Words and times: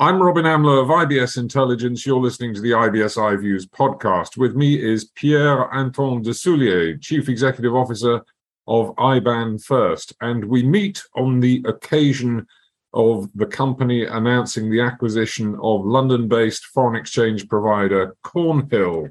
I'm 0.00 0.22
Robin 0.22 0.44
Amlôt 0.44 0.80
of 0.80 0.90
IBS 0.90 1.38
Intelligence. 1.38 2.06
You're 2.06 2.20
listening 2.20 2.54
to 2.54 2.60
the 2.60 2.70
IBS 2.70 3.16
iViews 3.16 3.66
podcast. 3.66 4.36
With 4.36 4.54
me 4.54 4.80
is 4.80 5.06
Pierre 5.06 5.74
Antoine 5.74 6.22
Dessoulier, 6.22 7.02
Chief 7.02 7.28
Executive 7.28 7.74
Officer 7.74 8.20
of 8.68 8.94
iBanFirst. 8.94 10.12
And 10.20 10.44
we 10.44 10.62
meet 10.62 11.02
on 11.16 11.40
the 11.40 11.64
occasion 11.66 12.46
of 12.94 13.28
the 13.34 13.46
company 13.46 14.04
announcing 14.04 14.70
the 14.70 14.82
acquisition 14.82 15.58
of 15.60 15.84
London 15.84 16.28
based 16.28 16.66
foreign 16.66 16.94
exchange 16.94 17.48
provider 17.48 18.14
Cornhill. 18.22 19.08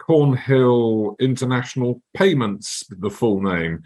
Cornhill 0.00 1.16
International 1.20 2.00
Payments, 2.14 2.82
the 2.88 3.10
full 3.10 3.42
name. 3.42 3.82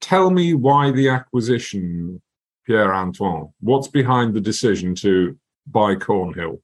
Tell 0.00 0.28
me 0.30 0.54
why 0.54 0.90
the 0.90 1.08
acquisition, 1.08 2.20
Pierre 2.66 2.92
Antoine. 2.92 3.52
What's 3.60 3.86
behind 3.86 4.34
the 4.34 4.40
decision 4.40 4.96
to 4.96 5.38
buy 5.66 5.94
Cornhill? 5.94 6.60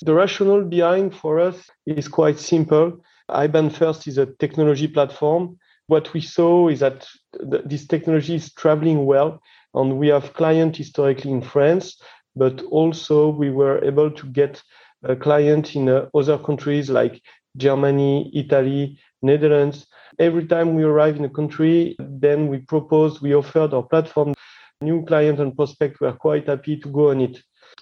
The 0.00 0.14
rationale 0.14 0.64
behind 0.64 1.14
for 1.14 1.38
us 1.38 1.68
is 1.86 2.08
quite 2.08 2.38
simple. 2.38 3.02
iBanFirst 3.30 4.08
is 4.08 4.18
a 4.18 4.26
technology 4.26 4.88
platform. 4.88 5.58
What 5.86 6.12
we 6.14 6.20
saw 6.20 6.68
is 6.68 6.80
that 6.80 7.06
th- 7.50 7.62
this 7.66 7.86
technology 7.86 8.36
is 8.36 8.52
traveling 8.54 9.04
well, 9.04 9.40
and 9.74 9.98
we 9.98 10.08
have 10.08 10.34
clients 10.34 10.78
historically 10.78 11.30
in 11.30 11.42
France, 11.42 12.00
but 12.34 12.62
also 12.70 13.28
we 13.28 13.50
were 13.50 13.84
able 13.84 14.10
to 14.10 14.26
get 14.26 14.62
a 15.04 15.16
client 15.16 15.76
in 15.76 15.88
uh, 15.88 16.08
other 16.14 16.38
countries 16.38 16.88
like 16.88 17.20
Germany, 17.56 18.30
Italy, 18.34 18.98
Netherlands. 19.20 19.86
Every 20.18 20.46
time 20.46 20.74
we 20.74 20.84
arrive 20.84 21.16
in 21.16 21.24
a 21.24 21.30
country, 21.30 21.96
then 21.98 22.48
we 22.48 22.58
propose, 22.58 23.20
we 23.20 23.34
offered 23.34 23.74
our 23.74 23.82
platform. 23.82 24.34
New 24.80 25.04
clients 25.04 25.40
and 25.40 25.54
prospects 25.54 26.00
were 26.00 26.12
quite 26.12 26.48
happy 26.48 26.76
to 26.78 26.88
go 26.88 27.10
on 27.10 27.20
it. 27.20 27.38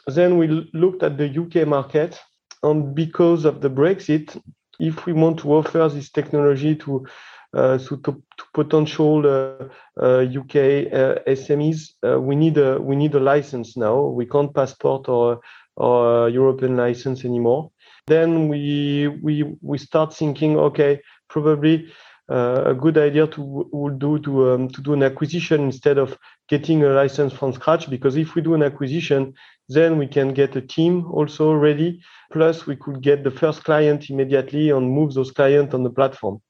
Then 0.06 0.38
we 0.38 0.46
looked 0.72 1.02
at 1.02 1.18
the 1.18 1.28
UK 1.28 1.66
market, 1.66 2.20
and 2.62 2.94
because 2.94 3.44
of 3.44 3.60
the 3.60 3.70
Brexit, 3.70 4.40
if 4.78 5.06
we 5.06 5.12
want 5.12 5.38
to 5.40 5.52
offer 5.52 5.88
this 5.88 6.10
technology 6.10 6.74
to 6.76 7.06
uh, 7.52 7.78
to, 7.78 7.96
to 7.96 8.22
potential 8.54 9.26
uh, 9.26 9.64
uh, 10.00 10.22
UK 10.22 10.56
uh, 10.92 11.18
SMEs, 11.26 11.94
uh, 12.06 12.20
we 12.20 12.36
need 12.36 12.56
a 12.58 12.80
we 12.80 12.96
need 12.96 13.14
a 13.14 13.20
license 13.20 13.76
now. 13.76 14.00
We 14.00 14.26
can't 14.26 14.54
passport 14.54 15.08
or 15.08 15.40
or 15.76 16.28
European 16.28 16.76
license 16.76 17.24
anymore. 17.24 17.70
Then 18.06 18.48
we 18.48 19.08
we 19.22 19.44
we 19.60 19.78
start 19.78 20.14
thinking, 20.14 20.56
okay, 20.58 21.00
probably 21.28 21.92
uh, 22.30 22.62
a 22.66 22.74
good 22.74 22.96
idea 22.96 23.26
to 23.26 23.68
would 23.72 23.98
do 23.98 24.18
to 24.20 24.52
um, 24.52 24.68
to 24.68 24.80
do 24.80 24.92
an 24.92 25.02
acquisition 25.02 25.62
instead 25.62 25.98
of 25.98 26.16
getting 26.50 26.82
a 26.82 26.88
license 26.88 27.32
from 27.32 27.52
scratch. 27.52 27.88
Because 27.88 28.16
if 28.16 28.34
we 28.34 28.42
do 28.42 28.54
an 28.54 28.62
acquisition, 28.62 29.32
then 29.68 29.96
we 29.96 30.06
can 30.06 30.34
get 30.34 30.56
a 30.56 30.60
team 30.60 31.06
also 31.12 31.52
ready. 31.52 32.02
Plus, 32.32 32.66
we 32.66 32.76
could 32.76 33.00
get 33.00 33.24
the 33.24 33.30
first 33.30 33.64
client 33.64 34.10
immediately 34.10 34.70
and 34.70 34.90
move 34.90 35.14
those 35.14 35.30
clients 35.30 35.72
on 35.72 35.84
the 35.84 35.90
platform. 35.90 36.42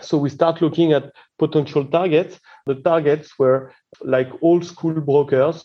So 0.00 0.18
we 0.18 0.30
start 0.30 0.62
looking 0.62 0.92
at 0.92 1.12
potential 1.38 1.84
targets. 1.84 2.38
The 2.66 2.76
targets 2.76 3.38
were 3.38 3.72
like 4.02 4.30
old 4.42 4.64
school 4.64 5.00
brokers. 5.00 5.64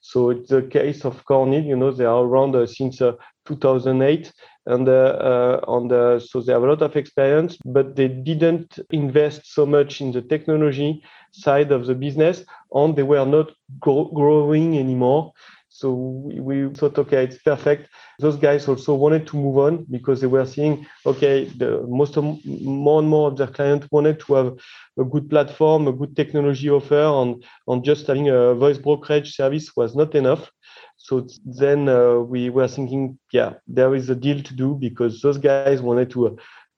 So 0.00 0.30
it's 0.30 0.48
the 0.48 0.62
case 0.62 1.04
of 1.04 1.24
Cornhill, 1.24 1.66
you 1.66 1.76
know, 1.76 1.90
they 1.90 2.04
are 2.04 2.22
around 2.22 2.54
uh, 2.54 2.66
since 2.66 3.02
uh, 3.02 3.12
2008 3.46 4.32
and 4.68 4.88
uh, 4.88 4.92
uh, 4.92 5.60
on 5.66 5.88
the, 5.88 6.20
so 6.20 6.40
they 6.40 6.52
have 6.52 6.62
a 6.62 6.66
lot 6.66 6.82
of 6.82 6.94
experience, 6.94 7.56
but 7.64 7.96
they 7.96 8.08
didn't 8.08 8.78
invest 8.90 9.52
so 9.52 9.64
much 9.64 10.00
in 10.00 10.12
the 10.12 10.22
technology 10.22 11.02
side 11.32 11.72
of 11.72 11.86
the 11.86 11.94
business 11.94 12.44
and 12.74 12.94
they 12.94 13.02
were 13.02 13.24
not 13.24 13.50
growing 13.80 14.78
anymore. 14.78 15.32
So 15.70 15.92
we, 15.92 16.40
we, 16.40 16.74
thought, 16.74 16.98
okay, 16.98 17.24
it's 17.24 17.38
perfect. 17.38 17.88
Those 18.18 18.36
guys 18.36 18.68
also 18.68 18.94
wanted 18.94 19.26
to 19.28 19.36
move 19.36 19.58
on 19.58 19.86
because 19.90 20.20
they 20.20 20.26
were 20.26 20.44
seeing, 20.44 20.86
okay, 21.06 21.44
the 21.44 21.86
most 21.88 22.16
of, 22.16 22.24
more 22.44 22.98
and 23.00 23.08
more 23.08 23.28
of 23.28 23.36
their 23.36 23.46
clients 23.46 23.86
wanted 23.90 24.20
to 24.20 24.34
have 24.34 24.58
a 24.98 25.04
good 25.04 25.30
platform, 25.30 25.86
a 25.86 25.92
good 25.92 26.16
technology 26.16 26.68
offer, 26.68 27.04
and, 27.22 27.44
and 27.68 27.84
just 27.84 28.06
having 28.06 28.28
a 28.28 28.54
voice 28.54 28.78
brokerage 28.78 29.34
service 29.34 29.76
was 29.76 29.94
not 29.94 30.14
enough. 30.14 30.50
So 31.08 31.26
then 31.42 31.88
uh, 31.88 32.18
we 32.18 32.50
were 32.50 32.68
thinking, 32.68 33.18
yeah, 33.32 33.54
there 33.66 33.94
is 33.94 34.10
a 34.10 34.14
deal 34.14 34.42
to 34.42 34.54
do 34.54 34.74
because 34.74 35.22
those 35.22 35.38
guys 35.38 35.80
wanted 35.80 36.10
to 36.10 36.26
uh, 36.26 36.30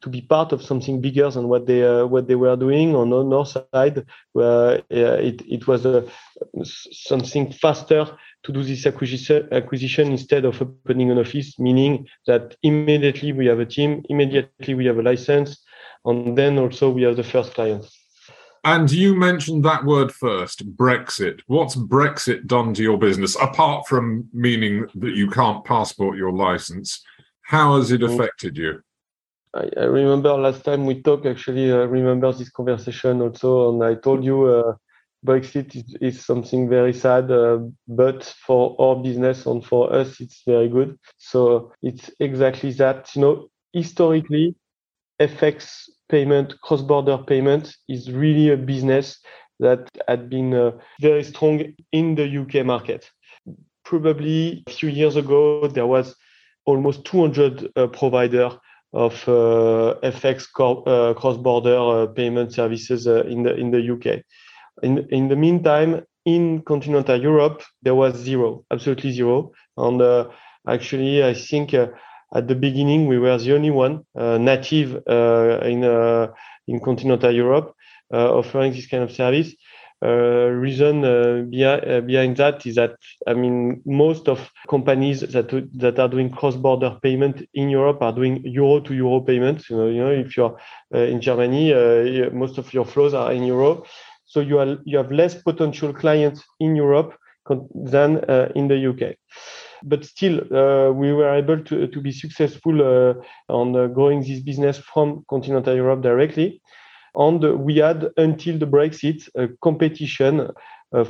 to 0.02 0.08
be 0.08 0.20
part 0.20 0.52
of 0.52 0.62
something 0.62 1.00
bigger 1.00 1.28
than 1.32 1.48
what 1.48 1.66
they 1.66 1.82
uh, 1.84 2.06
what 2.06 2.28
they 2.28 2.36
were 2.36 2.54
doing 2.54 2.94
on 2.94 3.12
our 3.12 3.44
side. 3.44 4.06
Where 4.32 4.78
uh, 4.78 5.18
it 5.30 5.42
it 5.56 5.66
was 5.66 5.84
a 5.84 6.04
something 6.62 7.50
faster 7.50 8.06
to 8.44 8.52
do 8.52 8.62
this 8.62 8.86
acquisition 8.86 9.48
acquisition 9.50 10.12
instead 10.12 10.44
of 10.44 10.62
opening 10.62 11.10
an 11.10 11.18
office, 11.18 11.58
meaning 11.58 12.06
that 12.28 12.54
immediately 12.62 13.32
we 13.32 13.46
have 13.46 13.58
a 13.58 13.66
team, 13.66 14.04
immediately 14.08 14.74
we 14.74 14.86
have 14.86 14.98
a 14.98 15.02
license, 15.02 15.58
and 16.04 16.38
then 16.38 16.56
also 16.56 16.88
we 16.88 17.02
have 17.02 17.16
the 17.16 17.30
first 17.34 17.52
client. 17.54 17.84
And 18.64 18.90
you 18.90 19.16
mentioned 19.16 19.64
that 19.64 19.84
word 19.84 20.12
first, 20.12 20.76
Brexit. 20.76 21.40
What's 21.46 21.76
Brexit 21.76 22.46
done 22.46 22.74
to 22.74 22.82
your 22.82 22.98
business, 22.98 23.34
apart 23.40 23.88
from 23.88 24.28
meaning 24.34 24.86
that 24.96 25.14
you 25.14 25.30
can't 25.30 25.64
passport 25.64 26.18
your 26.18 26.32
license? 26.32 27.02
How 27.42 27.76
has 27.76 27.90
it 27.90 28.02
mm. 28.02 28.12
affected 28.12 28.58
you? 28.58 28.82
I, 29.54 29.70
I 29.76 29.84
remember 29.84 30.32
last 30.34 30.64
time 30.64 30.84
we 30.84 31.02
talked, 31.02 31.26
actually, 31.26 31.72
I 31.72 31.84
remember 31.84 32.32
this 32.32 32.50
conversation 32.50 33.22
also, 33.22 33.72
and 33.72 33.82
I 33.82 33.94
told 33.94 34.24
you 34.24 34.44
uh, 34.44 34.74
Brexit 35.26 35.74
is, 35.74 35.96
is, 36.00 36.24
something 36.24 36.68
very 36.68 36.92
sad, 36.92 37.30
uh, 37.30 37.60
but 37.88 38.24
for 38.46 38.76
our 38.78 38.96
business 38.96 39.46
and 39.46 39.64
for 39.64 39.92
us, 39.92 40.20
it's 40.20 40.42
very 40.46 40.68
good. 40.68 40.98
So 41.16 41.72
it's 41.82 42.10
exactly 42.20 42.72
that. 42.74 43.14
You 43.16 43.22
know, 43.22 43.50
historically, 43.72 44.54
FX 45.20 45.88
payment, 46.10 46.60
cross-border 46.60 47.18
payment 47.18 47.74
is 47.88 48.10
really 48.10 48.50
a 48.50 48.56
business 48.56 49.18
that 49.60 49.88
had 50.08 50.28
been 50.28 50.52
uh, 50.54 50.72
very 51.00 51.22
strong 51.22 51.62
in 51.92 52.14
the 52.14 52.38
UK 52.38 52.66
market. 52.66 53.10
Probably 53.84 54.64
a 54.66 54.70
few 54.70 54.88
years 54.88 55.16
ago, 55.16 55.68
there 55.68 55.86
was 55.86 56.14
almost 56.64 57.04
200 57.04 57.68
uh, 57.76 57.86
provider 57.88 58.50
of 58.92 59.12
uh, 59.28 59.94
FX 60.02 60.48
uh, 60.58 61.14
cross-border 61.14 61.76
uh, 61.78 62.06
payment 62.06 62.52
services 62.52 63.06
uh, 63.06 63.22
in 63.24 63.44
the 63.44 63.54
in 63.54 63.70
the 63.70 63.92
UK. 63.92 64.22
In 64.82 65.06
in 65.10 65.28
the 65.28 65.36
meantime, 65.36 66.02
in 66.24 66.62
continental 66.62 67.20
Europe, 67.20 67.62
there 67.82 67.94
was 67.94 68.16
zero, 68.16 68.64
absolutely 68.70 69.12
zero. 69.12 69.52
And 69.76 70.02
actually, 70.66 71.24
I 71.24 71.34
think 71.34 71.72
at 72.34 72.46
the 72.48 72.54
beginning, 72.54 73.06
we 73.06 73.18
were 73.18 73.36
the 73.38 73.54
only 73.54 73.70
one 73.70 74.04
uh, 74.16 74.38
native 74.38 75.02
uh, 75.08 75.60
in 75.64 75.84
uh, 75.84 76.28
in 76.66 76.80
continental 76.80 77.32
Europe 77.32 77.74
offering 78.12 78.72
this 78.72 78.86
kind 78.86 79.02
of 79.02 79.12
service. 79.12 79.54
Uh, 80.02 80.48
reason 80.48 81.04
uh, 81.04 81.42
behind, 81.50 82.40
uh, 82.40 82.42
that 82.42 82.64
is 82.64 82.74
that 82.76 82.96
I 83.26 83.34
mean 83.34 83.82
most 83.84 84.28
of 84.28 84.50
companies 84.66 85.20
that 85.20 85.50
that 85.74 85.98
are 85.98 86.08
doing 86.08 86.30
cross-border 86.30 86.96
payment 87.02 87.46
in 87.52 87.68
Europe 87.68 88.00
are 88.00 88.12
doing 88.12 88.40
euro 88.42 88.80
to 88.80 88.94
euro 88.94 89.20
payments. 89.20 89.68
You 89.68 89.76
know, 89.76 89.88
you 89.88 90.00
know 90.00 90.10
if 90.10 90.38
you're 90.38 90.56
in 90.92 91.20
Germany, 91.20 91.74
most 92.32 92.56
of 92.56 92.72
your 92.72 92.86
flows 92.86 93.12
are 93.12 93.30
in 93.30 93.44
euro, 93.44 93.84
so 94.24 94.40
you 94.40 94.58
are 94.58 94.78
you 94.86 94.96
have 94.96 95.12
less 95.12 95.34
potential 95.34 95.92
clients 95.92 96.42
in 96.60 96.76
Europe 96.76 97.14
than 97.74 98.24
in 98.54 98.68
the 98.68 98.88
UK 98.88 99.16
but 99.82 100.04
still 100.04 100.40
uh, 100.54 100.90
we 100.92 101.12
were 101.12 101.34
able 101.34 101.62
to, 101.64 101.86
to 101.86 102.00
be 102.00 102.12
successful 102.12 102.82
uh, 102.82 103.14
on 103.52 103.74
uh, 103.76 103.86
growing 103.86 104.20
this 104.22 104.40
business 104.40 104.78
from 104.78 105.24
continental 105.28 105.74
Europe 105.74 106.02
directly. 106.02 106.60
And 107.14 107.42
we 107.60 107.78
had 107.78 108.08
until 108.16 108.58
the 108.58 108.66
Brexit 108.66 109.28
a 109.34 109.48
competition 109.62 110.48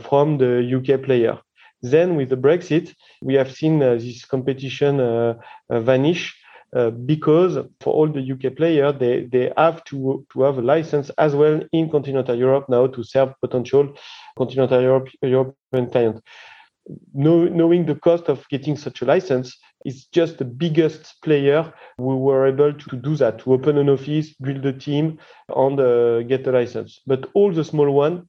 from 0.02 0.38
the 0.38 0.64
UK 0.76 1.02
player. 1.02 1.38
Then 1.82 2.16
with 2.16 2.30
the 2.30 2.36
Brexit, 2.36 2.94
we 3.20 3.34
have 3.34 3.52
seen 3.52 3.80
this 3.80 4.24
competition 4.24 5.36
vanish 5.70 6.34
uh, 6.74 6.90
because 6.90 7.58
for 7.80 7.92
all 7.92 8.08
the 8.08 8.32
UK 8.32 8.56
players, 8.56 8.94
they, 9.00 9.24
they 9.24 9.52
have 9.56 9.82
to, 9.84 10.24
to 10.32 10.42
have 10.42 10.58
a 10.58 10.62
license 10.62 11.10
as 11.18 11.34
well 11.34 11.60
in 11.72 11.90
continental 11.90 12.36
Europe 12.36 12.66
now 12.68 12.86
to 12.86 13.02
serve 13.02 13.34
potential 13.40 13.92
continental 14.38 14.80
Europe, 14.80 15.08
European 15.20 15.90
clients 15.90 16.20
know, 17.14 17.44
knowing 17.44 17.86
the 17.86 17.94
cost 17.94 18.28
of 18.28 18.46
getting 18.48 18.76
such 18.76 19.02
a 19.02 19.04
license 19.04 19.56
is 19.84 20.06
just 20.06 20.38
the 20.38 20.44
biggest 20.44 21.14
player 21.22 21.72
we 21.98 22.14
were 22.14 22.46
able 22.46 22.72
to 22.72 22.96
do 22.96 23.16
that 23.16 23.38
to 23.40 23.52
open 23.52 23.78
an 23.78 23.88
office 23.88 24.34
build 24.34 24.64
a 24.66 24.72
team 24.72 25.18
and 25.48 25.80
uh, 25.80 26.22
get 26.22 26.46
a 26.46 26.52
license. 26.52 27.00
But 27.06 27.28
all 27.34 27.52
the 27.52 27.64
small 27.64 27.90
one 27.90 28.28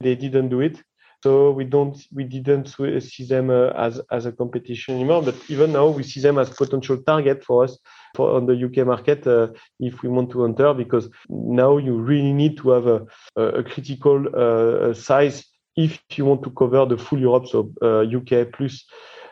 they 0.00 0.14
didn't 0.14 0.48
do 0.48 0.60
it. 0.60 0.82
So 1.22 1.52
we 1.52 1.64
don't 1.64 1.96
we 2.12 2.24
didn't 2.24 2.74
see 3.00 3.24
them 3.24 3.50
uh, 3.50 3.68
as 3.76 4.00
as 4.10 4.26
a 4.26 4.32
competition 4.32 4.96
anymore. 4.96 5.22
But 5.22 5.36
even 5.48 5.72
now 5.72 5.88
we 5.88 6.02
see 6.02 6.20
them 6.20 6.36
as 6.38 6.50
potential 6.50 6.98
target 7.06 7.44
for 7.44 7.64
us 7.64 7.78
for 8.16 8.34
on 8.36 8.46
the 8.46 8.56
UK 8.64 8.84
market 8.86 9.24
uh, 9.26 9.48
if 9.78 10.02
we 10.02 10.08
want 10.08 10.30
to 10.32 10.44
enter 10.44 10.74
because 10.74 11.08
now 11.28 11.76
you 11.78 11.96
really 11.96 12.32
need 12.32 12.56
to 12.58 12.70
have 12.70 12.86
a, 12.86 13.06
a 13.36 13.62
critical 13.62 14.24
uh, 14.34 14.92
size 14.92 15.51
if 15.76 16.00
you 16.14 16.24
want 16.24 16.42
to 16.42 16.50
cover 16.50 16.84
the 16.86 16.98
full 16.98 17.18
Europe, 17.18 17.46
so 17.46 17.72
uh, 17.82 18.00
UK 18.00 18.52
plus 18.52 18.84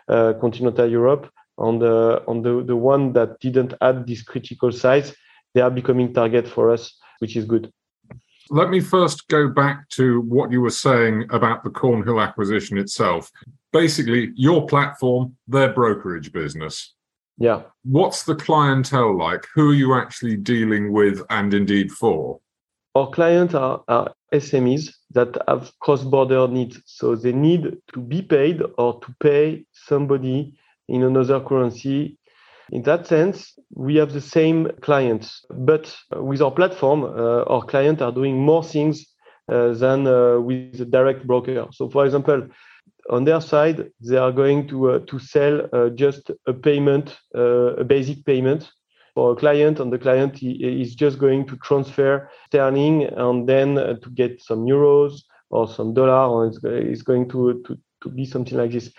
uh, 0.08 0.34
continental 0.40 0.88
Europe. 0.88 1.30
On 1.58 1.78
the 1.78 2.22
on 2.26 2.40
the, 2.40 2.64
the 2.64 2.76
one 2.76 3.12
that 3.12 3.38
didn't 3.40 3.74
add 3.82 4.06
this 4.06 4.22
critical 4.22 4.72
size, 4.72 5.14
they 5.54 5.60
are 5.60 5.70
becoming 5.70 6.14
target 6.14 6.48
for 6.48 6.70
us, 6.70 6.96
which 7.18 7.36
is 7.36 7.44
good. 7.44 7.70
Let 8.48 8.70
me 8.70 8.80
first 8.80 9.28
go 9.28 9.48
back 9.48 9.88
to 9.90 10.22
what 10.22 10.50
you 10.50 10.60
were 10.60 10.70
saying 10.70 11.26
about 11.30 11.62
the 11.62 11.70
Cornhill 11.70 12.20
acquisition 12.20 12.78
itself. 12.78 13.30
Basically, 13.72 14.32
your 14.34 14.66
platform, 14.66 15.36
their 15.46 15.72
brokerage 15.72 16.32
business. 16.32 16.94
Yeah. 17.38 17.62
What's 17.84 18.24
the 18.24 18.34
clientele 18.34 19.16
like? 19.16 19.46
Who 19.54 19.70
are 19.70 19.74
you 19.74 19.94
actually 19.94 20.36
dealing 20.36 20.92
with 20.92 21.22
and 21.30 21.54
indeed 21.54 21.92
for? 21.92 22.40
Our 22.94 23.10
clients 23.10 23.54
are, 23.54 23.82
are 23.88 24.12
SMEs 24.32 24.92
that 25.12 25.36
have 25.46 25.72
cross 25.80 26.02
border 26.02 26.48
needs. 26.48 26.80
So 26.86 27.14
they 27.14 27.32
need 27.32 27.76
to 27.92 28.00
be 28.00 28.22
paid 28.22 28.62
or 28.78 29.00
to 29.00 29.14
pay 29.20 29.64
somebody 29.72 30.54
in 30.88 31.02
another 31.02 31.40
currency 31.40 32.18
in 32.72 32.82
that 32.82 33.06
sense, 33.06 33.58
we 33.74 33.96
have 33.96 34.12
the 34.12 34.20
same 34.20 34.70
clients, 34.80 35.44
but 35.50 35.94
with 36.14 36.40
our 36.40 36.52
platform, 36.52 37.02
uh, 37.02 37.42
our 37.42 37.62
clients 37.62 38.00
are 38.00 38.12
doing 38.12 38.38
more 38.38 38.62
things 38.62 39.06
uh, 39.50 39.72
than 39.72 40.06
uh, 40.06 40.38
with 40.38 40.78
the 40.78 40.84
direct 40.84 41.26
broker. 41.26 41.66
So, 41.72 41.90
for 41.90 42.04
example, 42.04 42.46
on 43.10 43.24
their 43.24 43.40
side, 43.40 43.90
they 44.00 44.16
are 44.16 44.30
going 44.30 44.68
to 44.68 44.90
uh, 44.90 44.98
to 45.06 45.18
sell 45.18 45.68
uh, 45.72 45.88
just 45.90 46.30
a 46.46 46.52
payment, 46.52 47.18
uh, 47.34 47.74
a 47.74 47.84
basic 47.84 48.24
payment 48.24 48.70
for 49.14 49.32
a 49.32 49.36
client, 49.36 49.80
and 49.80 49.92
the 49.92 49.98
client 49.98 50.42
is 50.42 50.94
just 50.94 51.18
going 51.18 51.46
to 51.46 51.56
transfer 51.56 52.30
sterling 52.46 53.04
and 53.04 53.48
then 53.48 53.74
to 53.74 54.10
get 54.14 54.42
some 54.42 54.66
euros 54.66 55.22
or 55.50 55.68
some 55.68 55.94
dollar, 55.94 56.28
or 56.28 56.46
it's, 56.46 57.02
going 57.02 57.28
to, 57.28 57.62
to 57.66 57.78
to 58.02 58.08
be 58.08 58.24
something 58.24 58.56
like 58.56 58.72
this. 58.72 58.92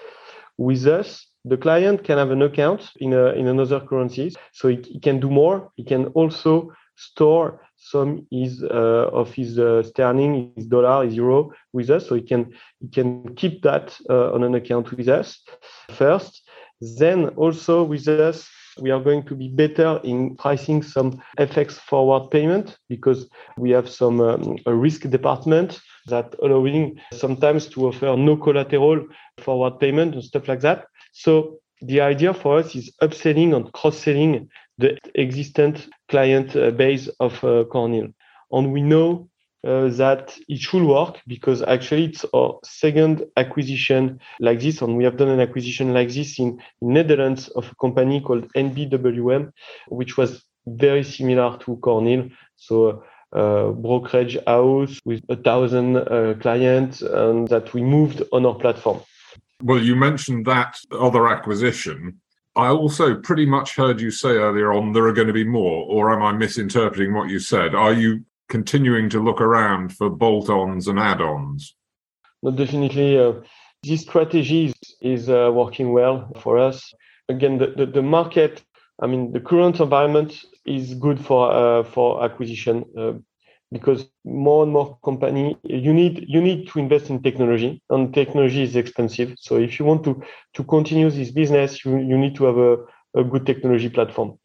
With 0.58 0.86
us, 0.86 1.28
the 1.46 1.58
client 1.58 2.04
can 2.04 2.18
have 2.18 2.32
an 2.32 2.42
account 2.42 2.92
in 2.98 3.14
a, 3.14 3.32
in 3.32 3.48
another 3.48 3.80
currency, 3.80 4.36
so 4.52 4.68
he, 4.68 4.78
he 4.84 5.00
can 5.00 5.20
do 5.20 5.30
more. 5.30 5.72
He 5.76 5.84
can 5.84 6.08
also 6.08 6.72
store 6.96 7.62
some 7.78 8.28
is 8.32 8.64
uh, 8.64 9.10
of 9.12 9.34
his 9.34 9.58
uh, 9.58 9.82
sterling, 9.82 10.54
his 10.56 10.68
dollar, 10.68 11.04
his 11.04 11.16
euro 11.16 11.52
with 11.74 11.90
us, 11.90 12.08
so 12.08 12.16
he 12.16 12.22
can 12.22 12.54
he 12.80 12.88
can 12.90 13.34
keep 13.36 13.64
that 13.64 13.98
uh, 14.10 14.34
on 14.34 14.44
an 14.44 14.54
account 14.54 14.92
with 14.92 15.08
us 15.08 15.42
first. 15.90 16.44
Then 16.80 17.30
also 17.30 17.84
with 17.84 18.08
us, 18.08 18.48
we 18.80 18.92
are 18.92 19.00
going 19.00 19.24
to 19.24 19.36
be 19.36 19.48
better 19.48 20.00
in 20.04 20.36
pricing 20.36 20.82
some 20.84 21.22
FX 21.38 21.74
forward 21.74 22.30
payment 22.32 22.78
because 22.90 23.30
we 23.58 23.72
have 23.72 23.90
some 23.90 24.22
um, 24.22 24.58
risk 24.66 25.02
department 25.10 25.80
that 26.08 26.36
allowing 26.42 27.00
sometimes 27.14 27.68
to 27.68 27.88
offer 27.88 28.16
no 28.18 28.38
collateral 28.38 29.06
forward 29.40 29.80
payment 29.80 30.14
and 30.14 30.24
stuff 30.24 30.48
like 30.48 30.62
that. 30.62 30.86
So 31.12 31.60
the 31.82 32.02
idea 32.02 32.34
for 32.34 32.60
us 32.60 32.76
is 32.76 32.94
upselling 33.02 33.56
and 33.56 33.72
cross-selling 33.74 34.50
the 34.78 34.98
existent 35.16 35.88
client 36.10 36.56
uh, 36.56 36.72
base 36.72 37.08
of 37.20 37.34
uh, 37.44 37.66
Cornhill. 37.66 38.14
And 38.52 38.72
we 38.72 38.82
know 38.82 39.30
uh, 39.66 39.88
that 39.90 40.38
it 40.48 40.60
should 40.60 40.84
work 40.84 41.20
because 41.28 41.62
actually 41.62 42.06
it's 42.06 42.26
our 42.34 42.60
second 42.64 43.24
acquisition 43.38 44.20
like 44.40 44.60
this, 44.60 44.82
and 44.82 44.98
we 44.98 45.04
have 45.04 45.18
done 45.18 45.30
an 45.30 45.40
acquisition 45.40 45.94
like 45.94 46.10
this 46.10 46.40
in, 46.40 46.60
Netherlands 46.82 47.48
of 47.50 47.72
a 47.72 47.76
company 47.76 48.22
called 48.22 48.52
NBWM, 48.54 49.52
which 49.88 50.18
was 50.18 50.44
very 50.68 51.04
similar 51.04 51.58
to 51.60 51.78
Cornhill 51.78 52.32
So 52.56 53.04
uh, 53.34 53.70
brokerage 53.70 54.38
house 54.46 55.00
with 55.06 55.24
a 55.30 55.36
thousand 55.36 55.98
uh, 55.98 56.34
clients 56.42 57.02
and 57.02 57.48
that 57.48 57.74
we 57.74 57.82
moved 57.82 58.22
on 58.34 58.46
our 58.46 58.56
platform. 58.56 59.00
Well, 59.64 59.80
you 59.80 59.96
mentioned 59.96 60.46
that 60.48 60.78
other 60.92 61.28
acquisition. 61.28 62.20
I 62.56 62.68
also 62.68 63.16
pretty 63.16 63.46
much 63.46 63.76
heard 63.76 64.02
you 64.02 64.12
say 64.12 64.32
earlier 64.32 64.74
on 64.74 64.92
there 64.92 65.06
are 65.06 65.14
going 65.14 65.28
to 65.28 65.34
be 65.34 65.46
more, 65.46 65.86
or 65.88 66.12
am 66.12 66.22
I 66.22 66.34
misinterpreting 66.34 67.14
what 67.14 67.30
you 67.30 67.40
said? 67.40 67.74
Are 67.74 67.94
you 67.94 68.26
continuing 68.52 69.10
to 69.10 69.24
look 69.24 69.40
around 69.42 69.94
for 69.98 70.10
bolt 70.10 70.50
ons 70.50 70.88
and 70.88 71.00
add 71.00 71.22
ons? 71.22 71.74
No, 72.44 72.52
definitely. 72.52 73.18
Uh, 73.18 73.34
this 73.82 74.02
strategy 74.02 74.74
is, 75.02 75.30
uh, 75.30 75.50
working 75.54 75.94
well 75.94 76.32
for 76.42 76.60
us. 76.60 76.94
Again, 77.30 77.58
the, 77.58 77.68
the, 77.78 77.86
the, 77.86 78.02
market, 78.02 78.64
I 79.02 79.08
mean, 79.08 79.32
the 79.32 79.40
current 79.40 79.80
environment 79.80 80.38
is 80.66 80.94
good 80.96 81.20
for, 81.26 81.52
uh, 81.52 81.84
for 81.84 82.24
acquisition. 82.24 82.86
Uh, 82.98 83.14
because 83.72 84.06
more 84.26 84.64
and 84.64 84.74
more 84.74 85.00
company 85.02 85.58
you 85.64 85.94
need 85.94 86.26
you 86.28 86.42
need 86.42 86.68
to 86.68 86.78
invest 86.78 87.10
in 87.10 87.24
technology 87.24 87.82
and 87.90 88.14
technology 88.14 88.64
is 88.64 88.76
expensive 88.76 89.34
so 89.40 89.56
if 89.56 89.80
you 89.80 89.86
want 89.86 90.04
to 90.04 90.22
to 90.54 90.62
continue 90.66 91.10
this 91.10 91.32
business 91.32 91.86
you, 91.86 91.98
you 91.98 92.18
need 92.18 92.36
to 92.36 92.44
have 92.44 92.58
a, 92.58 92.74
a 93.16 93.24
good 93.24 93.46
technology 93.46 93.88
platform 93.88 94.38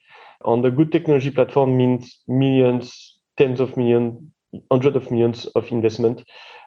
and 0.44 0.62
the 0.64 0.70
good 0.70 0.93
technology 0.93 1.32
platform 1.32 1.76
means 1.76 2.20
millions 2.29 3.06
tens 3.37 3.61
of 3.61 3.77
millions 3.77 4.23
hundreds 4.71 4.97
of 4.97 5.11
millions 5.11 5.47
of 5.55 5.71
investment 5.71 6.25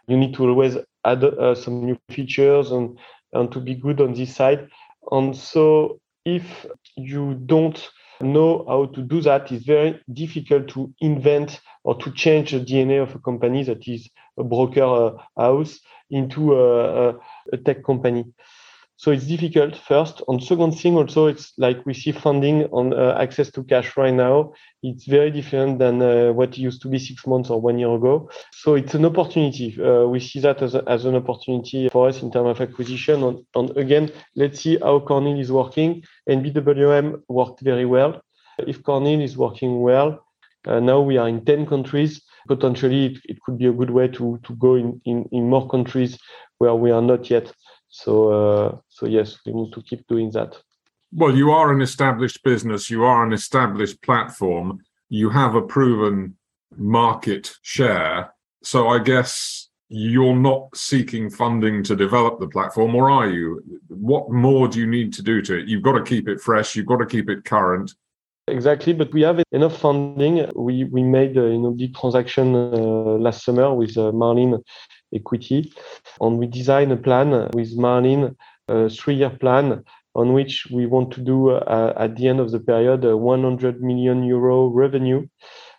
you 0.08 0.18
need 0.18 0.34
to 0.34 0.48
always 0.48 0.78
add 1.06 1.24
uh, 1.24 1.56
some 1.56 1.86
new 1.86 1.98
features 2.10 2.72
and 2.72 2.98
and 3.34 3.52
to 3.52 3.60
be 3.60 3.76
good 3.76 4.02
on 4.02 4.14
this 4.14 4.36
side 4.36 4.68
and 5.12 5.36
so 5.36 6.00
if 6.26 6.66
you 6.96 7.36
don't 7.46 7.90
know 8.22 8.66
how 8.68 8.86
to 8.88 9.02
do 9.02 9.22
that, 9.22 9.52
it's 9.52 9.66
very 9.66 10.00
difficult 10.14 10.68
to 10.70 10.94
invent 11.00 11.62
or 11.84 11.98
to 11.98 12.12
change 12.12 12.52
the 12.52 12.60
DNA 12.60 13.02
of 13.02 13.16
a 13.16 13.20
company 13.20 13.64
that 13.64 13.88
is 13.88 14.10
a 14.38 14.44
broker 14.44 14.84
uh, 14.84 15.12
house 15.38 15.80
into 16.10 16.54
a, 16.54 17.10
a, 17.10 17.16
a, 17.54 17.58
tech 17.58 17.84
company. 17.84 18.26
So 19.00 19.12
it's 19.12 19.28
difficult 19.28 19.78
first. 19.78 20.22
And 20.28 20.44
second 20.44 20.74
thing, 20.74 20.98
also, 20.98 21.28
it's 21.28 21.54
like 21.58 21.86
we 21.86 21.94
see 21.94 22.12
funding 22.12 22.66
on 22.74 22.94
uh, 22.94 23.16
access 23.18 23.50
to 23.52 23.64
cash 23.64 23.96
right 23.96 24.14
now. 24.14 24.52
It's 24.84 25.06
very 25.06 25.32
different 25.32 25.80
than 25.80 26.02
uh, 26.02 26.34
what 26.34 26.58
used 26.58 26.82
to 26.82 26.90
be 26.90 27.00
six 27.00 27.26
months 27.26 27.50
or 27.50 27.62
one 27.62 27.80
year 27.80 27.96
ago. 27.96 28.30
So 28.52 28.76
it's 28.76 28.96
an 28.96 29.06
opportunity. 29.06 29.82
Uh, 29.82 30.04
we 30.08 30.20
see 30.20 30.42
that 30.42 30.62
as, 30.62 30.76
a, 30.76 30.84
as 30.86 31.06
an 31.06 31.16
opportunity 31.16 31.88
for 31.88 32.10
us 32.10 32.22
in 32.22 32.30
terms 32.30 32.50
of 32.50 32.60
acquisition. 32.60 33.24
And, 33.24 33.46
and 33.56 33.78
again, 33.78 34.12
let's 34.36 34.60
see 34.60 34.78
how 34.80 35.00
Cornhill 35.00 35.40
is 35.40 35.50
working. 35.50 36.04
And 36.28 36.46
NBWM 36.46 37.22
worked 37.30 37.62
very 37.62 37.86
well. 37.86 38.22
If 38.58 38.84
Cornhill 38.84 39.24
is 39.24 39.38
working 39.38 39.80
well, 39.80 40.26
uh, 40.68 40.82
now 40.82 41.00
we 41.00 41.16
are 41.16 41.30
in 41.30 41.46
10 41.46 41.68
countries. 41.68 42.22
Potentially, 42.50 43.06
it, 43.06 43.18
it, 43.24 43.42
could 43.44 43.58
be 43.58 43.68
a 43.68 43.72
good 43.72 43.92
way 43.92 44.10
to, 44.10 44.42
to 44.44 44.56
go 44.56 44.76
in, 44.76 45.00
in, 45.06 45.24
in 45.32 45.50
more 45.50 45.70
countries 45.70 46.20
where 46.58 46.76
we 46.76 46.92
are 46.92 47.02
not 47.02 47.30
yet. 47.30 47.54
So, 47.90 48.30
uh, 48.30 48.78
so 48.88 49.06
yes, 49.06 49.38
we 49.46 49.54
need 49.54 49.74
to 49.74 49.82
keep 49.82 50.08
doing 50.08 50.32
that. 50.32 50.58
Well, 51.12 51.36
you 51.36 51.52
are 51.52 51.74
an 51.74 51.82
established 51.82 52.44
business, 52.44 52.90
you 52.90 53.04
are 53.04 53.26
an 53.26 53.34
established 53.34 54.02
platform, 54.04 54.80
you 55.10 55.30
have 55.32 55.56
a 55.56 55.62
proven 55.62 56.38
market 56.78 57.52
share. 57.64 58.34
So 58.62 58.90
I 58.90 59.00
guess 59.00 59.70
you're 59.90 60.36
not 60.36 60.76
seeking 60.76 61.32
funding 61.32 61.84
to 61.84 61.96
develop 61.96 62.40
the 62.40 62.48
platform, 62.48 62.94
or 62.94 63.10
are 63.10 63.28
you? 63.28 63.62
What 63.88 64.30
more 64.30 64.68
do 64.68 64.80
you 64.80 64.86
need 64.86 65.12
to 65.14 65.24
do 65.24 65.42
to 65.42 65.58
it? 65.58 65.68
You've 65.68 65.82
got 65.82 65.94
to 65.94 66.04
keep 66.04 66.28
it 66.28 66.40
fresh, 66.40 66.76
you've 66.76 66.86
got 66.86 66.98
to 66.98 67.08
keep 67.08 67.28
it 67.28 67.44
current. 67.44 67.92
Exactly, 68.48 68.94
but 68.94 69.12
we 69.14 69.22
have 69.22 69.42
enough 69.52 69.78
funding. 69.80 70.50
We 70.56 70.84
we 70.84 71.04
made 71.04 71.38
a 71.38 71.50
you 71.50 71.60
know 71.60 71.72
big 71.72 71.96
transaction 71.96 72.56
uh, 72.56 73.18
last 73.18 73.44
summer 73.44 73.74
with 73.74 73.98
uh, 73.98 74.12
Marlin 74.12 74.64
Equity, 75.14 75.72
and 76.22 76.38
we 76.38 76.48
designed 76.48 76.92
a 76.92 76.98
plan 76.98 77.50
with 77.54 77.76
Marlin, 77.78 78.36
a 78.68 78.90
three-year 78.90 79.32
plan 79.32 79.84
on 80.16 80.34
which 80.34 80.68
we 80.72 80.86
want 80.86 81.12
to 81.12 81.22
do 81.22 81.52
uh, 81.52 81.94
at 81.98 82.16
the 82.16 82.28
end 82.28 82.40
of 82.40 82.52
the 82.52 82.60
period 82.60 83.04
100 83.04 83.82
million 83.82 84.24
euro 84.24 84.68
revenue 84.68 85.26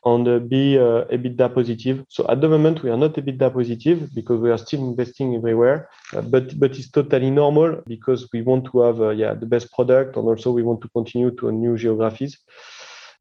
and 0.05 0.27
uh, 0.27 0.39
be 0.39 0.79
uh, 0.79 1.05
EBITDA 1.13 1.55
positive. 1.55 2.05
So 2.09 2.27
at 2.29 2.41
the 2.41 2.49
moment, 2.49 2.83
we 2.83 2.91
are 2.91 2.97
not 2.97 3.15
EBITDA 3.15 3.53
positive 3.53 4.15
because 4.15 4.41
we 4.41 4.51
are 4.51 4.59
still 4.59 4.81
investing 4.81 5.35
everywhere, 5.35 5.91
uh, 6.15 6.23
but 6.23 6.59
but 6.59 6.71
it's 6.79 6.91
totally 6.91 7.31
normal 7.31 7.83
because 7.87 8.29
we 8.33 8.43
want 8.43 8.65
to 8.71 8.81
have 8.81 9.01
uh, 9.01 9.11
yeah 9.11 9.35
the 9.35 9.47
best 9.47 9.71
product 9.73 10.17
and 10.17 10.27
also 10.27 10.53
we 10.53 10.63
want 10.63 10.81
to 10.83 10.89
continue 10.89 11.31
to 11.33 11.53
new 11.53 11.77
geographies. 11.77 12.39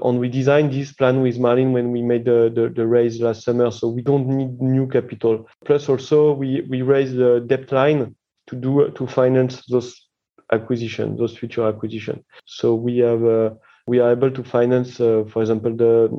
And 0.02 0.20
we 0.20 0.30
designed 0.30 0.72
this 0.72 0.94
plan 0.94 1.22
with 1.22 1.40
Marlin 1.40 1.74
when 1.74 1.92
we 1.92 2.02
made 2.02 2.26
the, 2.26 2.52
the, 2.54 2.70
the, 2.70 2.88
raise 2.88 3.20
last 3.20 3.44
summer. 3.44 3.70
So 3.70 3.90
we 3.90 4.02
don't 4.02 4.28
need 4.28 4.62
new 4.62 4.88
capital. 4.88 5.48
Plus 5.66 5.90
also 5.90 6.34
we, 6.34 6.62
we 6.70 6.82
raised 6.82 7.18
the 7.18 7.44
debt 7.46 7.72
line 7.72 8.16
to 8.48 8.56
do 8.56 8.90
to 8.92 9.08
finance 9.08 9.66
those 9.66 10.08
acquisition, 10.52 11.18
those 11.18 11.38
future 11.38 11.68
acquisition. 11.68 12.24
So 12.46 12.76
we 12.76 13.00
have 13.00 13.24
uh, 13.24 13.52
we 13.88 14.00
are 14.00 14.12
able 14.12 14.32
to 14.32 14.44
finance, 14.44 15.00
uh, 15.00 15.24
for 15.30 15.42
example, 15.42 15.76
the 15.76 16.10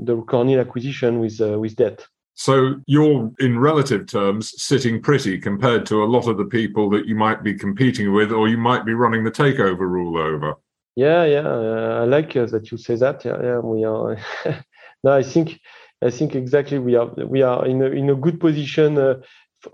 the 0.00 0.16
Cornhill 0.22 0.60
acquisition 0.60 1.20
with 1.20 1.40
uh, 1.40 1.58
with 1.58 1.76
debt. 1.76 2.06
So 2.34 2.76
you're, 2.86 3.32
in 3.40 3.58
relative 3.58 4.06
terms, 4.06 4.54
sitting 4.62 5.02
pretty 5.02 5.40
compared 5.40 5.84
to 5.86 6.04
a 6.04 6.06
lot 6.06 6.28
of 6.28 6.36
the 6.38 6.44
people 6.44 6.88
that 6.90 7.06
you 7.06 7.16
might 7.16 7.42
be 7.42 7.52
competing 7.52 8.12
with, 8.12 8.30
or 8.30 8.48
you 8.48 8.56
might 8.56 8.86
be 8.86 8.94
running 8.94 9.24
the 9.24 9.32
takeover 9.32 9.80
rule 9.80 10.16
over. 10.16 10.54
Yeah, 10.98 11.24
yeah, 11.26 11.46
uh, 11.46 12.00
I 12.02 12.04
like 12.06 12.34
uh, 12.36 12.46
that 12.46 12.72
you 12.72 12.78
say 12.78 12.96
that. 12.96 13.24
Yeah, 13.24 13.38
yeah, 13.42 13.58
we 13.60 13.84
are. 13.84 14.16
no, 15.04 15.12
I 15.12 15.22
think, 15.22 15.60
I 16.02 16.10
think 16.10 16.34
exactly 16.34 16.78
we 16.80 16.96
are 16.96 17.06
we 17.26 17.42
are 17.42 17.64
in 17.66 17.82
a 17.82 17.86
in 17.86 18.10
a 18.10 18.16
good 18.16 18.40
position 18.40 18.98
uh, 18.98 19.14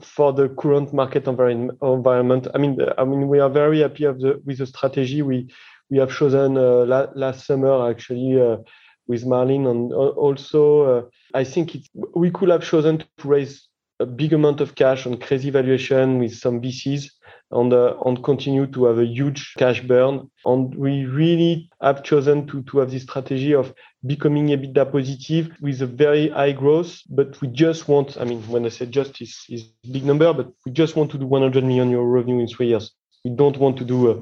for 0.03 0.33
the 0.35 0.49
current 0.51 0.93
market 0.93 1.27
environment. 1.27 2.49
I 2.55 2.59
mean, 2.59 2.79
I 2.99 3.05
mean, 3.05 3.29
we 3.29 3.41
are 3.41 3.49
very 3.49 3.81
happy 3.81 4.05
the, 4.05 4.43
with 4.45 4.59
the 4.59 4.67
strategy 4.67 5.23
we 5.23 5.49
we 5.91 5.99
have 5.99 6.11
chosen 6.13 6.59
uh, 6.59 6.85
la- 6.85 7.13
last 7.15 7.47
summer 7.47 7.89
actually 7.91 8.39
uh, 8.41 8.59
with 9.07 9.25
Marlin, 9.25 9.67
and 9.67 9.93
also 9.95 10.63
uh, 10.83 11.03
I 11.33 11.45
think 11.45 11.77
we 12.15 12.31
could 12.31 12.51
have 12.51 12.65
chosen 12.65 12.99
to 12.99 13.07
raise 13.29 13.69
a 14.01 14.07
big 14.07 14.33
amount 14.33 14.61
of 14.61 14.75
cash 14.75 15.07
on 15.07 15.17
crazy 15.19 15.51
valuation 15.51 16.19
with 16.19 16.35
some 16.35 16.61
VCs 16.61 17.11
and, 17.51 17.73
uh, 17.73 17.95
and 18.05 18.23
continue 18.25 18.67
to 18.67 18.87
have 18.87 18.99
a 18.99 19.07
huge 19.07 19.55
cash 19.57 19.81
burn. 19.81 20.31
And 20.45 20.75
we 20.75 21.05
really 21.05 21.71
have 21.81 22.03
chosen 22.03 22.47
to, 22.49 22.63
to 22.65 22.79
have 22.79 22.91
this 22.91 23.05
strategy 23.05 23.55
of 23.55 23.73
becoming 24.05 24.53
a 24.53 24.57
EBITDA 24.57 24.91
positive 24.91 25.57
with 25.61 25.81
a 25.81 25.87
very 25.87 26.31
high 26.31 26.53
growth. 26.53 27.01
But 27.09 27.41
we 27.41 27.49
just 27.49 27.87
want, 27.87 28.17
I 28.21 28.25
mean, 28.25 28.43
when 28.49 28.67
I 28.67 28.71
say 28.71 28.87
just 28.87 29.21
is, 29.23 29.45
is 29.49 29.63
big 29.91 30.05
number, 30.05 30.33
but 30.33 30.53
we 30.67 30.73
just 30.73 30.97
want 30.97 31.13
to 31.13 31.19
do 31.19 31.27
100 31.27 31.63
million 31.65 31.91
euro 31.91 32.05
revenue 32.05 32.41
in 32.41 32.49
three 32.49 32.69
years. 32.69 32.93
We 33.25 33.31
don't 33.31 33.57
want 33.59 33.79
to 33.79 33.85
do 33.85 34.11
a, 34.11 34.21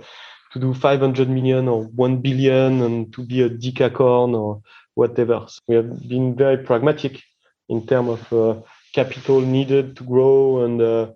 to 0.53 0.59
do 0.59 0.75
500 0.75 1.29
million 1.31 1.69
or 1.69 1.85
1 1.85 2.19
billion 2.19 2.83
and 2.83 3.13
to 3.15 3.25
be 3.25 3.43
a 3.43 3.49
decacorn 3.49 4.35
or 4.35 4.61
whatever. 4.95 5.47
So 5.49 5.61
we 5.67 5.77
have 5.77 6.09
been 6.09 6.37
very 6.37 6.59
pragmatic 6.59 7.23
in 7.71 7.87
terms 7.87 8.11
of 8.11 8.33
uh, 8.33 8.61
capital 8.93 9.41
needed 9.41 9.97
to 9.97 10.05
grow 10.05 10.65
and 10.65 10.81
uh, 10.81 11.11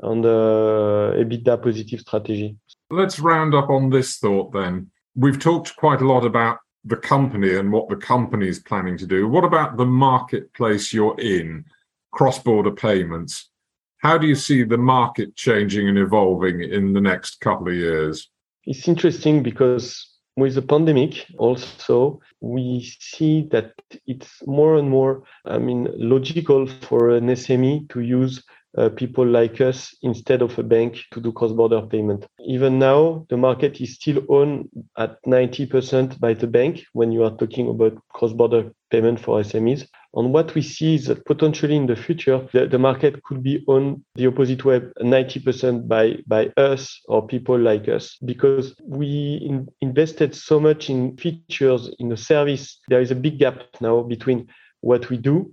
and 0.00 0.24
uh, 0.24 1.12
EBITDA 1.16 1.62
positive 1.62 2.00
strategy. 2.00 2.56
Let's 2.90 3.18
round 3.18 3.54
up 3.54 3.68
on 3.68 3.90
this 3.90 4.18
thought 4.18 4.52
then. 4.52 4.90
We've 5.14 5.38
talked 5.38 5.76
quite 5.76 6.00
a 6.00 6.06
lot 6.06 6.24
about 6.24 6.58
the 6.84 6.96
company 6.96 7.56
and 7.56 7.72
what 7.72 7.88
the 7.88 7.96
company 7.96 8.48
is 8.48 8.60
planning 8.60 8.96
to 8.98 9.06
do. 9.06 9.28
What 9.28 9.44
about 9.44 9.76
the 9.76 9.84
marketplace 9.84 10.92
you're 10.92 11.18
in, 11.20 11.64
cross 12.12 12.38
border 12.38 12.70
payments? 12.70 13.50
How 13.98 14.16
do 14.16 14.28
you 14.28 14.36
see 14.36 14.62
the 14.62 14.78
market 14.78 15.34
changing 15.34 15.88
and 15.88 15.98
evolving 15.98 16.62
in 16.62 16.92
the 16.92 17.00
next 17.00 17.40
couple 17.40 17.68
of 17.68 17.74
years? 17.74 18.30
It's 18.64 18.86
interesting 18.86 19.42
because 19.42 20.06
with 20.38 20.54
the 20.54 20.62
pandemic 20.62 21.26
also 21.38 22.20
we 22.40 22.80
see 23.00 23.48
that 23.50 23.72
it's 24.06 24.30
more 24.46 24.76
and 24.76 24.88
more 24.88 25.22
i 25.44 25.58
mean 25.58 25.88
logical 25.96 26.66
for 26.66 27.10
an 27.10 27.26
sme 27.28 27.88
to 27.88 28.00
use 28.00 28.42
uh, 28.76 28.88
people 28.90 29.26
like 29.26 29.60
us 29.60 29.96
instead 30.02 30.42
of 30.42 30.58
a 30.58 30.62
bank 30.62 30.98
to 31.10 31.20
do 31.20 31.32
cross-border 31.32 31.82
payment. 31.82 32.26
Even 32.46 32.78
now, 32.78 33.26
the 33.30 33.36
market 33.36 33.80
is 33.80 33.94
still 33.94 34.22
owned 34.28 34.68
at 34.96 35.16
90% 35.24 36.20
by 36.20 36.34
the 36.34 36.46
bank 36.46 36.84
when 36.92 37.10
you 37.10 37.24
are 37.24 37.36
talking 37.36 37.68
about 37.68 37.96
cross-border 38.10 38.70
payment 38.90 39.18
for 39.18 39.40
SMEs. 39.40 39.86
And 40.14 40.32
what 40.32 40.54
we 40.54 40.62
see 40.62 40.94
is 40.94 41.06
that 41.06 41.24
potentially 41.26 41.76
in 41.76 41.86
the 41.86 41.96
future, 41.96 42.48
the, 42.52 42.66
the 42.66 42.78
market 42.78 43.22
could 43.22 43.42
be 43.42 43.62
on 43.66 44.04
the 44.14 44.26
opposite 44.26 44.64
way, 44.64 44.80
90% 45.00 45.86
by, 45.86 46.16
by 46.26 46.50
us 46.56 47.00
or 47.06 47.26
people 47.26 47.58
like 47.58 47.88
us, 47.88 48.16
because 48.24 48.74
we 48.82 49.40
in, 49.42 49.68
invested 49.82 50.34
so 50.34 50.58
much 50.58 50.88
in 50.88 51.16
features, 51.18 51.90
in 51.98 52.08
the 52.08 52.16
service. 52.16 52.80
There 52.88 53.02
is 53.02 53.10
a 53.10 53.14
big 53.16 53.38
gap 53.38 53.62
now 53.80 54.02
between 54.02 54.48
what 54.80 55.10
we 55.10 55.18
do 55.18 55.52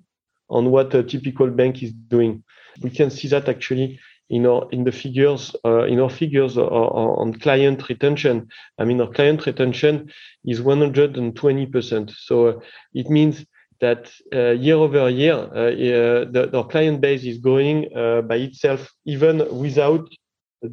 and 0.50 0.72
what 0.72 0.94
a 0.94 1.04
typical 1.04 1.50
bank 1.50 1.84
is 1.84 1.92
doing. 1.92 2.44
We 2.82 2.92
can 2.92 3.10
see 3.10 3.28
that 3.30 3.50
actually 3.50 4.00
in 4.30 4.46
our 4.48 4.68
in 4.72 4.84
the 4.84 4.92
figures 4.92 5.56
uh, 5.66 5.84
in 5.84 6.00
our 6.00 6.10
figures 6.10 6.58
on 6.58 7.34
client 7.40 7.88
retention. 7.90 8.48
I 8.80 8.86
mean, 8.86 9.00
our 9.02 9.12
client 9.12 9.46
retention 9.46 10.12
is 10.44 10.62
120%. 10.62 12.12
So 12.12 12.48
uh, 12.48 12.60
it 12.94 13.10
means 13.10 13.46
that 13.82 14.12
uh, 14.34 14.52
year 14.52 14.76
over 14.76 15.10
year, 15.10 15.34
uh, 15.34 15.72
uh, 15.72 16.26
the, 16.32 16.50
our 16.54 16.68
client 16.68 17.02
base 17.02 17.24
is 17.24 17.38
growing 17.38 17.90
by 18.28 18.36
itself, 18.36 18.92
even 19.06 19.44
without 19.58 20.08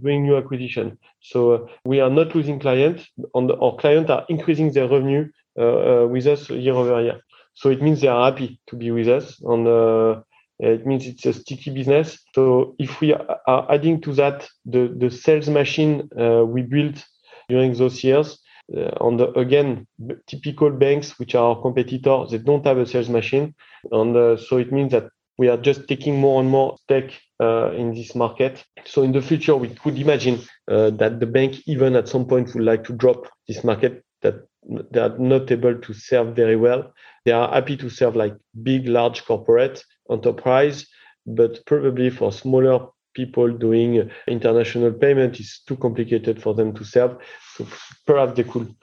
doing 0.03 0.23
new 0.23 0.37
acquisition. 0.37 0.99
So 1.21 1.69
we 1.85 2.01
are 2.01 2.11
not 2.11 2.35
losing 2.35 2.59
clients, 2.59 3.09
and 3.35 3.51
our 3.51 3.77
clients 3.77 4.11
are 4.11 4.25
increasing 4.29 4.73
their 4.73 4.89
revenue 4.89 5.29
with 5.57 6.27
us 6.27 6.49
year 6.49 6.75
over 6.75 7.03
year. 7.03 7.21
So 7.55 7.71
it 7.71 7.83
means 7.83 8.01
they 8.01 8.09
are 8.09 8.31
happy 8.31 8.61
to 8.69 8.77
be 8.77 8.91
with 8.91 9.09
us, 9.09 9.41
and 9.43 10.23
it 10.59 10.87
means 10.87 11.07
it's 11.07 11.27
a 11.27 11.33
sticky 11.33 11.71
business. 11.73 12.19
So 12.35 12.75
if 12.79 13.01
we 13.01 13.13
are 13.15 13.71
adding 13.71 14.01
to 14.03 14.13
that 14.15 14.49
the, 14.65 14.95
the 14.97 15.11
sales 15.11 15.49
machine 15.49 16.09
uh, 16.19 16.45
we 16.45 16.63
built 16.63 17.05
during 17.49 17.75
those 17.75 18.03
years, 18.05 18.39
uh, 18.77 18.91
on 19.01 19.17
the 19.17 19.31
again 19.39 19.87
typical 20.27 20.71
banks 20.71 21.19
which 21.19 21.35
are 21.35 21.57
our 21.57 21.63
competitors, 21.63 22.31
they 22.31 22.39
don't 22.39 22.67
have 22.67 22.79
a 22.79 22.87
sales 22.87 23.09
machine, 23.09 23.55
and 23.91 24.17
uh, 24.17 24.37
so 24.37 24.57
it 24.59 24.73
means 24.73 24.93
that 24.93 25.09
we 25.39 25.49
are 25.49 25.57
just 25.57 25.89
taking 25.89 26.21
more 26.21 26.41
and 26.41 26.51
more 26.51 26.77
stake 26.83 27.21
uh, 27.41 27.73
in 27.73 27.95
this 27.95 28.15
market. 28.15 28.65
So 28.85 29.03
in 29.03 29.13
the 29.13 29.23
future, 29.23 29.57
we 29.57 29.69
could 29.69 29.99
imagine 29.99 30.41
uh, 30.71 30.91
that 30.91 31.21
the 31.21 31.27
bank, 31.27 31.57
even 31.67 31.97
at 31.97 32.09
some 32.09 32.27
point, 32.27 32.55
would 32.55 32.65
like 32.65 32.85
to 32.85 32.93
drop 32.93 33.29
this 33.49 33.65
market 33.65 34.05
that 34.21 34.47
they 34.91 35.01
are 35.01 35.19
not 35.19 35.51
able 35.51 35.75
to 35.75 35.93
serve 35.95 36.37
very 36.37 36.57
well. 36.57 36.93
They 37.25 37.33
are 37.33 37.53
happy 37.53 37.77
to 37.79 37.91
serve 37.91 38.15
like 38.15 38.35
big, 38.63 38.87
large 38.87 39.25
corporate 39.25 39.83
enterprise, 40.11 40.87
but 41.27 41.65
probably 41.67 42.11
for 42.11 42.33
smaller 42.33 42.89
people 43.15 43.51
doing 43.51 44.11
international 44.27 44.93
payment 44.93 45.39
is 45.41 45.63
too 45.67 45.77
complicated 45.77 46.43
for 46.43 46.55
them 46.55 46.73
to 46.75 46.85
serve. 46.85 47.17
So 47.55 47.67
perhaps 48.07 48.35
they 48.35 48.45
could 48.45 48.75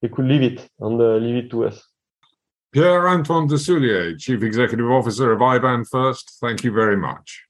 they 0.00 0.08
could 0.08 0.24
leave 0.24 0.42
it 0.42 0.68
and 0.80 1.00
uh, 1.00 1.16
leave 1.16 1.44
it 1.44 1.50
to 1.50 1.66
us. 1.66 1.82
Pierre 2.72 3.08
Antoine 3.08 3.48
Dessoulier, 3.48 4.18
Chief 4.18 4.42
Executive 4.42 4.90
Officer 4.90 5.32
of 5.32 5.40
iBanFirst, 5.40 6.38
thank 6.40 6.64
you 6.64 6.72
very 6.72 6.96
much. 6.96 7.44